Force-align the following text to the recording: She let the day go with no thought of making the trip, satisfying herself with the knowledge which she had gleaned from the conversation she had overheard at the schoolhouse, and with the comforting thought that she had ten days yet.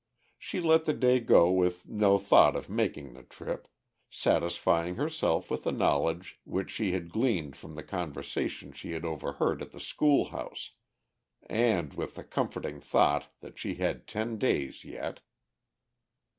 She 0.39 0.59
let 0.59 0.85
the 0.85 0.95
day 0.95 1.19
go 1.19 1.51
with 1.51 1.87
no 1.87 2.17
thought 2.17 2.55
of 2.55 2.71
making 2.71 3.13
the 3.13 3.21
trip, 3.21 3.67
satisfying 4.09 4.95
herself 4.95 5.51
with 5.51 5.61
the 5.61 5.71
knowledge 5.71 6.39
which 6.43 6.71
she 6.71 6.91
had 6.93 7.09
gleaned 7.11 7.55
from 7.55 7.75
the 7.75 7.83
conversation 7.83 8.71
she 8.71 8.93
had 8.93 9.05
overheard 9.05 9.61
at 9.61 9.73
the 9.73 9.79
schoolhouse, 9.79 10.71
and 11.45 11.93
with 11.93 12.15
the 12.15 12.23
comforting 12.23 12.79
thought 12.81 13.31
that 13.41 13.59
she 13.59 13.75
had 13.75 14.07
ten 14.07 14.39
days 14.39 14.83
yet. 14.83 15.19